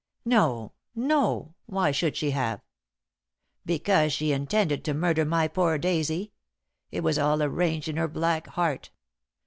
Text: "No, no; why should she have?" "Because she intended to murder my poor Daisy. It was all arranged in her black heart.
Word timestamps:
"No, 0.25 0.71
no; 0.95 1.53
why 1.67 1.91
should 1.91 2.17
she 2.17 2.31
have?" 2.31 2.61
"Because 3.67 4.11
she 4.11 4.31
intended 4.31 4.83
to 4.85 4.95
murder 4.95 5.25
my 5.25 5.47
poor 5.47 5.77
Daisy. 5.77 6.33
It 6.89 7.01
was 7.03 7.19
all 7.19 7.43
arranged 7.43 7.87
in 7.87 7.97
her 7.97 8.07
black 8.07 8.47
heart. 8.47 8.89